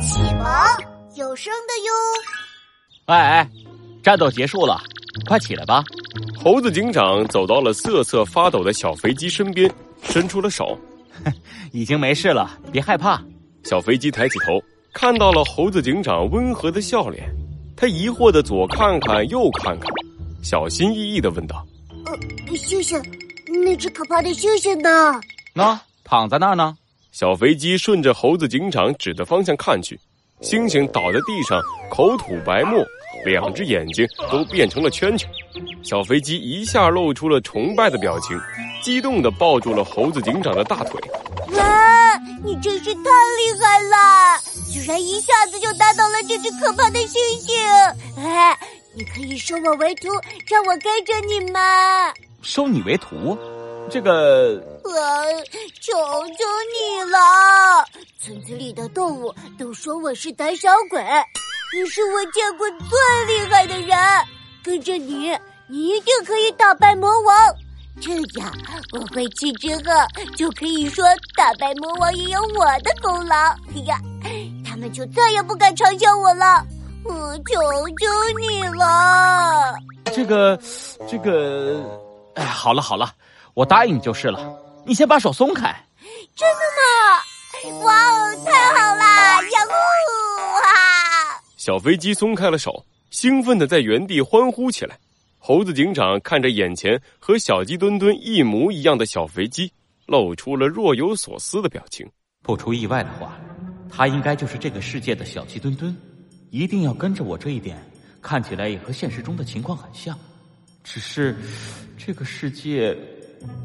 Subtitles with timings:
[0.00, 0.44] 启蒙
[1.16, 1.92] 有声的哟。
[3.06, 3.50] 哎哎，
[4.02, 4.80] 战斗结束了，
[5.26, 5.82] 快起来吧！
[6.36, 9.70] 猴子警长走到了瑟瑟发抖的小飞机身边，
[10.02, 10.78] 伸出了手。
[11.72, 13.20] 已经没事了，别害怕。
[13.64, 17.28] 小飞机抬起头，看到了猴子警长温和的笑脸。
[17.76, 19.90] 他疑惑的左看看右看看，
[20.42, 21.66] 小心翼翼的问道
[22.06, 22.16] ：“呃，
[22.56, 23.02] 猩猩，
[23.64, 25.20] 那只可怕的猩猩呢？
[25.54, 26.76] 那躺在那儿呢。”
[27.18, 29.98] 小飞机顺着猴子警长指的方向看去，
[30.40, 32.80] 猩猩倒在地上，口吐白沫，
[33.24, 35.28] 两只眼睛都变成了圈圈。
[35.82, 38.38] 小飞机一下露出了崇拜的表情，
[38.84, 41.00] 激动地抱住了猴子警长的大腿。
[41.56, 44.40] 哇，你真是太厉害了！
[44.70, 47.94] 居然一下子就打倒了这只可怕的猩猩！
[48.16, 48.56] 哎，
[48.94, 50.06] 你可以收我为徒，
[50.46, 52.14] 让我跟着你吗？
[52.42, 53.36] 收你为徒？
[53.90, 55.44] 这个，呃，
[55.80, 57.18] 求求你了！
[58.20, 61.02] 村子里的动物都说我是胆小鬼，
[61.74, 63.96] 你是我见过最厉害的人，
[64.62, 65.36] 跟着你，
[65.68, 67.54] 你一定可以打败魔王。
[68.00, 68.52] 这样，
[68.92, 69.82] 我回去之后
[70.36, 73.34] 就可以说打败魔王也有我的功劳。
[73.36, 73.98] 哎呀，
[74.68, 76.64] 他们就再也不敢嘲笑我了。
[77.04, 77.54] 我求
[77.98, 79.74] 求你了！
[80.12, 80.58] 这个，
[81.08, 81.80] 这个，
[82.34, 83.10] 哎，好了好了。
[83.58, 84.56] 我答应你就是了，
[84.86, 85.74] 你先把手松开。
[86.36, 87.84] 真的吗？
[87.84, 89.42] 哇哦，太好啦！
[89.42, 89.72] 呀呼！
[90.62, 91.42] 哈！
[91.56, 94.96] 小飞机松开了手，兴奋的在原地欢呼起来。
[95.38, 99.72] 猴子警长看着眼前和小鸡墩墩一模一样的小飞机，
[100.06, 102.08] 露出了若有所思的表情。
[102.44, 103.36] 不出意外的话，
[103.90, 105.96] 他应该就是这个世界的小鸡墩墩，
[106.50, 107.36] 一定要跟着我。
[107.36, 107.76] 这一点
[108.22, 110.16] 看起来也和现实中的情况很像，
[110.84, 111.36] 只是
[111.96, 112.96] 这个世界。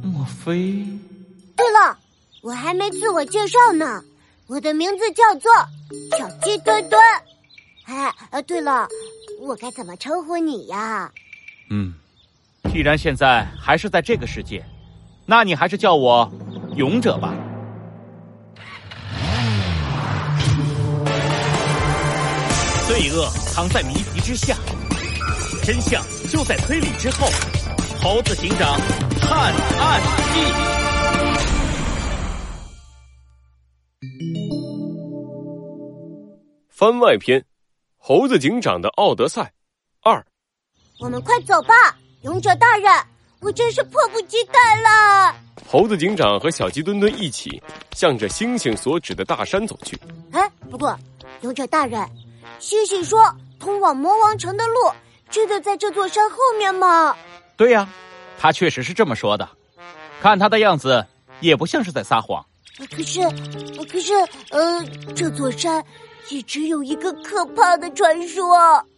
[0.01, 0.85] 莫非？
[1.55, 1.97] 对了，
[2.41, 4.03] 我还没自我介绍呢。
[4.47, 5.51] 我的名字叫做
[6.17, 7.01] 小鸡墩墩。
[7.85, 8.87] 哎，呃，对了，
[9.41, 11.11] 我该怎么称呼你呀？
[11.69, 11.93] 嗯，
[12.71, 14.63] 既然现在还是在这个世界，
[15.25, 16.31] 那你还是叫我
[16.75, 17.33] 勇者吧。
[22.87, 24.55] 罪恶藏在谜题之下，
[25.63, 27.27] 真相就在推理之后。
[28.03, 28.77] 猴子警长。
[29.21, 30.01] 探案
[30.33, 30.41] 记
[36.69, 37.45] 番外篇：
[37.97, 39.53] 猴子警长的奥德赛
[40.01, 40.21] 二。
[40.99, 41.73] 我们快走吧，
[42.23, 42.91] 勇者大人，
[43.39, 45.33] 我真是迫不及待了。
[45.65, 47.63] 猴子警长和小鸡墩墩一起
[47.93, 49.97] 向着星星所指的大山走去。
[50.33, 50.99] 哎，不过，
[51.39, 52.05] 勇者大人，
[52.59, 54.91] 星星说通往魔王城的路
[55.29, 57.15] 真的在这座山后面吗？
[57.63, 57.87] 对呀。
[58.37, 59.47] 他确实是这么说的，
[60.21, 61.05] 看他的样子，
[61.39, 62.45] 也不像是在撒谎。
[62.91, 63.21] 可是，
[63.89, 64.13] 可是，
[64.49, 64.85] 呃，
[65.15, 65.81] 这座山
[66.29, 68.45] 一直有一个可怕的传说。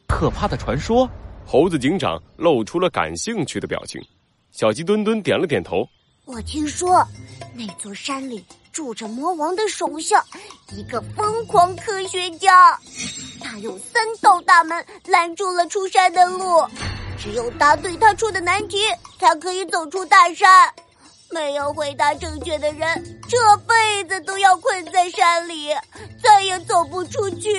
[0.07, 1.07] 可怕的传说？
[1.45, 4.01] 猴子警长露出了感兴趣的表情。
[4.49, 5.87] 小鸡墩墩点了点头。
[6.25, 7.05] 我听说，
[7.53, 10.25] 那座山里住着魔王的手下，
[10.71, 12.75] 一个疯狂科学家。
[13.39, 16.67] 他用三道大门拦住了出山的路。
[17.25, 18.77] 只有答对他出的难题，
[19.19, 20.47] 才可以走出大山。
[21.31, 23.35] 没有回答正确的人，这
[23.67, 25.69] 辈子都要困在山里，
[26.21, 27.51] 再也走不出去，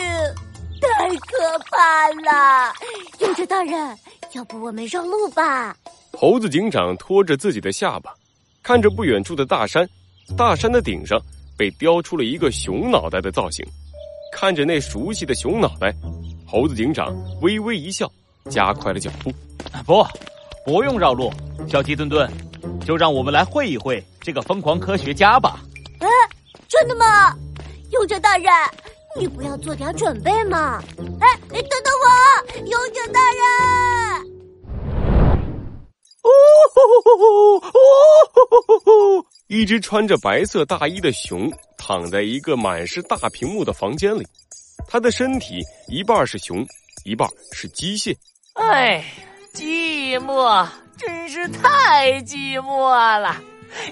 [0.81, 2.73] 太可怕了！
[3.19, 3.99] 勇者大人，
[4.35, 5.77] 要不我们绕路吧？
[6.13, 8.15] 猴子警长拖着自己的下巴，
[8.63, 9.85] 看着不远处的大山，
[10.37, 11.21] 大山的顶上
[11.59, 13.67] 被雕出了一个熊脑袋的造型。
[14.33, 15.93] 看着那熟悉的熊脑袋，
[16.47, 18.09] 猴子警长微微一笑，
[18.49, 19.33] 加快了脚步。
[19.85, 20.07] 不，
[20.65, 21.33] 不用绕路，
[21.69, 22.31] 小鸡墩墩，
[22.85, 25.61] 就让我们来会一会这个疯狂科学家吧。
[26.01, 26.09] 哎，
[26.69, 27.35] 真的吗？
[27.93, 28.53] 勇者大人，
[29.17, 30.83] 你不要做点准备吗？
[31.21, 32.09] 哎，等等我，
[32.67, 33.43] 勇者大人！
[36.23, 36.31] 哦
[36.75, 38.81] 吼吼
[39.21, 39.27] 吼！
[39.47, 44.27] 一只穿着白色大衣的熊躺在一个满是大屏幕的房间里，
[44.89, 46.67] 它的身体一半是熊，
[47.05, 48.17] 一半是机械。
[48.55, 49.05] 哎。
[49.57, 50.67] 寂寞，
[50.99, 53.35] 真是太寂寞了！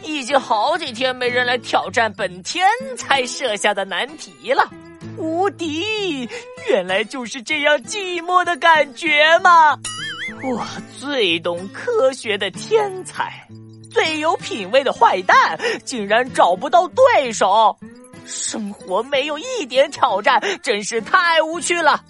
[0.03, 2.69] 已经好几天没人来挑战本天
[2.99, 4.71] 才设下的难题了。
[5.17, 6.29] 无敌，
[6.69, 9.79] 原来就是这样寂寞的感觉吗？
[10.43, 10.63] 我
[11.01, 13.33] 最懂科学的天才，
[13.91, 17.75] 最有品味的坏蛋，竟然找不到对手。
[18.27, 22.05] 生活没有一点挑战，真是太无趣了。